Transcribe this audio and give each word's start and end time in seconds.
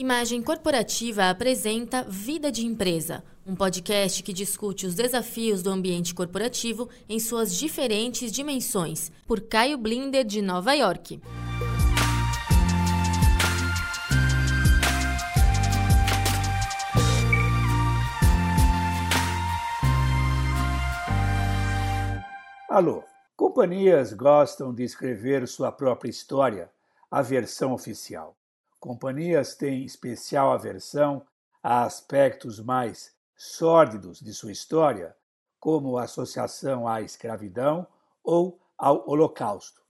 Imagem 0.00 0.40
Corporativa 0.40 1.28
apresenta 1.28 2.02
Vida 2.04 2.50
de 2.50 2.64
Empresa, 2.64 3.22
um 3.46 3.54
podcast 3.54 4.22
que 4.22 4.32
discute 4.32 4.86
os 4.86 4.94
desafios 4.94 5.62
do 5.62 5.68
ambiente 5.68 6.14
corporativo 6.14 6.88
em 7.06 7.20
suas 7.20 7.54
diferentes 7.54 8.32
dimensões, 8.32 9.12
por 9.26 9.42
Caio 9.42 9.76
Blinder, 9.76 10.24
de 10.24 10.40
Nova 10.40 10.72
York. 10.72 11.20
Alô, 22.70 23.04
companhias 23.36 24.14
gostam 24.14 24.72
de 24.72 24.82
escrever 24.82 25.46
sua 25.46 25.70
própria 25.70 26.08
história, 26.08 26.70
a 27.10 27.20
versão 27.20 27.74
oficial 27.74 28.34
companhias 28.80 29.54
têm 29.54 29.84
especial 29.84 30.50
aversão 30.50 31.24
a 31.62 31.84
aspectos 31.84 32.58
mais 32.58 33.14
sórdidos 33.36 34.18
de 34.20 34.32
sua 34.32 34.50
história, 34.50 35.14
como 35.60 35.98
a 35.98 36.04
associação 36.04 36.88
à 36.88 37.02
escravidão 37.02 37.86
ou 38.24 38.58
ao 38.78 39.08
Holocausto. 39.08 39.82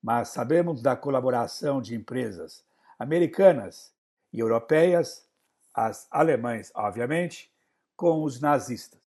Mas 0.00 0.28
sabemos 0.28 0.80
da 0.80 0.94
colaboração 0.96 1.82
de 1.82 1.96
empresas 1.96 2.64
americanas 2.96 3.92
e 4.32 4.38
europeias, 4.38 5.26
as 5.74 6.06
alemães, 6.10 6.70
obviamente, 6.74 7.52
com 7.96 8.22
os 8.22 8.40
nazistas. 8.40 9.00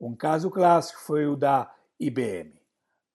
Um 0.00 0.14
caso 0.14 0.50
clássico 0.50 1.00
foi 1.00 1.26
o 1.26 1.34
da 1.34 1.74
IBM. 1.98 2.54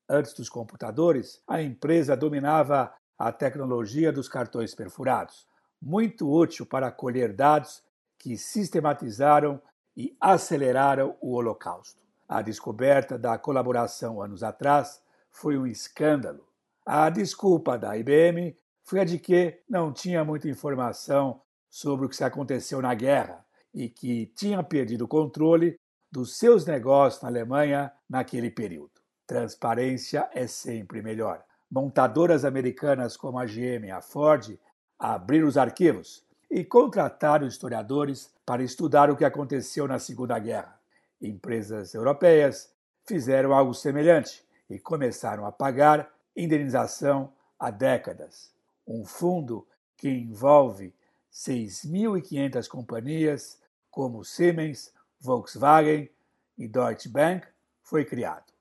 Antes 0.09 0.33
dos 0.33 0.49
computadores, 0.49 1.41
a 1.47 1.61
empresa 1.61 2.17
dominava 2.17 2.93
a 3.17 3.31
tecnologia 3.31 4.11
dos 4.11 4.27
cartões 4.27 4.75
perfurados 4.75 5.47
muito 5.83 6.31
útil 6.31 6.65
para 6.65 6.91
colher 6.91 7.33
dados 7.33 7.83
que 8.17 8.37
sistematizaram 8.37 9.61
e 9.95 10.15
aceleraram 10.19 11.15
o 11.21 11.33
Holocausto. 11.33 11.99
A 12.27 12.41
descoberta 12.41 13.17
da 13.17 13.37
colaboração 13.37 14.21
anos 14.21 14.43
atrás 14.43 15.01
foi 15.29 15.57
um 15.57 15.67
escândalo. 15.67 16.47
A 16.85 17.09
desculpa 17.09 17.77
da 17.77 17.97
IBM 17.97 18.55
foi 18.83 19.01
a 19.01 19.03
de 19.03 19.19
que 19.19 19.59
não 19.69 19.91
tinha 19.91 20.23
muita 20.23 20.47
informação 20.47 21.41
sobre 21.69 22.05
o 22.05 22.09
que 22.09 22.15
se 22.15 22.23
aconteceu 22.23 22.81
na 22.81 22.93
guerra 22.93 23.45
e 23.73 23.89
que 23.89 24.27
tinha 24.27 24.63
perdido 24.63 25.05
o 25.05 25.07
controle 25.07 25.77
dos 26.11 26.37
seus 26.37 26.65
negócios 26.65 27.21
na 27.21 27.29
Alemanha 27.29 27.91
naquele 28.09 28.49
período. 28.49 28.91
Transparência 29.27 30.29
é 30.33 30.47
sempre 30.47 31.01
melhor. 31.01 31.43
Montadoras 31.69 32.45
americanas 32.45 33.17
como 33.17 33.39
a 33.39 33.45
GM 33.45 33.87
e 33.87 33.91
a 33.91 34.01
Ford 34.01 34.57
abrir 35.03 35.43
os 35.43 35.57
arquivos 35.57 36.23
e 36.49 36.63
contratar 36.63 37.43
historiadores 37.43 38.33
para 38.45 38.63
estudar 38.63 39.11
o 39.11 39.17
que 39.17 39.25
aconteceu 39.25 39.85
na 39.85 39.99
Segunda 39.99 40.39
Guerra. 40.39 40.79
Empresas 41.21 41.93
europeias 41.93 42.71
fizeram 43.05 43.53
algo 43.53 43.73
semelhante 43.73 44.45
e 44.69 44.79
começaram 44.79 45.45
a 45.45 45.51
pagar 45.51 46.09
indenização 46.33 47.33
há 47.59 47.69
décadas. 47.69 48.53
Um 48.87 49.03
fundo 49.03 49.67
que 49.97 50.07
envolve 50.07 50.95
6.500 51.33 52.65
companhias 52.69 53.59
como 53.91 54.23
Siemens, 54.23 54.93
Volkswagen 55.19 56.09
e 56.57 56.65
Deutsche 56.65 57.09
Bank 57.09 57.45
foi 57.81 58.05
criado. 58.05 58.53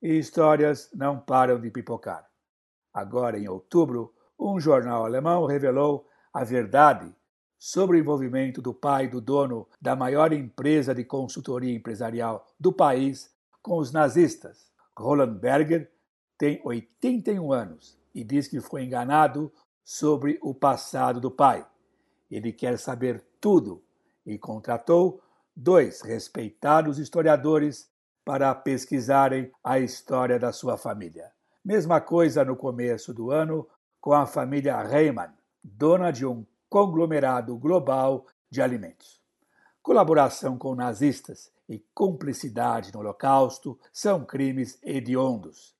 E 0.00 0.16
histórias 0.16 0.90
não 0.94 1.18
param 1.18 1.60
de 1.60 1.72
pipocar. 1.72 2.30
Agora, 2.94 3.36
em 3.36 3.48
outubro, 3.48 4.14
um 4.38 4.60
jornal 4.60 5.04
alemão 5.04 5.46
revelou 5.46 6.06
a 6.32 6.44
verdade 6.44 7.12
sobre 7.58 7.96
o 7.96 8.00
envolvimento 8.00 8.62
do 8.62 8.72
pai 8.72 9.08
do 9.08 9.20
dono 9.20 9.66
da 9.80 9.96
maior 9.96 10.32
empresa 10.32 10.94
de 10.94 11.04
consultoria 11.04 11.74
empresarial 11.74 12.46
do 12.58 12.72
país 12.72 13.34
com 13.60 13.78
os 13.78 13.90
nazistas. 13.90 14.70
Roland 14.96 15.34
Berger 15.34 15.90
tem 16.36 16.60
81 16.64 17.52
anos 17.52 17.98
e 18.14 18.22
diz 18.22 18.46
que 18.46 18.60
foi 18.60 18.84
enganado 18.84 19.52
sobre 19.84 20.38
o 20.40 20.54
passado 20.54 21.20
do 21.20 21.30
pai. 21.30 21.66
Ele 22.30 22.52
quer 22.52 22.78
saber 22.78 23.24
tudo 23.40 23.82
e 24.24 24.38
contratou 24.38 25.20
dois 25.56 26.02
respeitados 26.02 26.98
historiadores 26.98 27.90
para 28.24 28.54
pesquisarem 28.54 29.50
a 29.64 29.80
história 29.80 30.38
da 30.38 30.52
sua 30.52 30.76
família. 30.76 31.32
Mesma 31.64 32.00
coisa 32.00 32.44
no 32.44 32.54
começo 32.54 33.12
do 33.12 33.30
ano 33.30 33.66
com 34.00 34.12
a 34.12 34.26
família 34.26 34.80
Reimann, 34.82 35.32
dona 35.62 36.10
de 36.10 36.24
um 36.24 36.44
conglomerado 36.68 37.56
global 37.56 38.26
de 38.50 38.62
alimentos. 38.62 39.20
Colaboração 39.82 40.58
com 40.58 40.74
nazistas 40.74 41.50
e 41.68 41.78
cumplicidade 41.94 42.92
no 42.92 43.00
Holocausto 43.00 43.78
são 43.92 44.24
crimes 44.24 44.78
hediondos, 44.82 45.74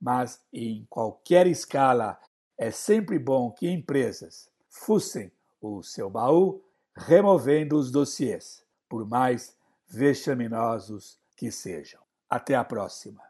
mas 0.00 0.40
em 0.52 0.86
qualquer 0.88 1.46
escala 1.46 2.18
é 2.58 2.70
sempre 2.70 3.18
bom 3.18 3.50
que 3.50 3.68
empresas 3.68 4.48
fussem 4.68 5.30
o 5.60 5.82
seu 5.82 6.10
baú 6.10 6.62
removendo 6.94 7.76
os 7.76 7.90
dossiês, 7.90 8.64
por 8.88 9.08
mais 9.08 9.56
vexaminosos 9.88 11.18
que 11.36 11.50
sejam. 11.50 12.00
Até 12.28 12.54
a 12.54 12.64
próxima. 12.64 13.22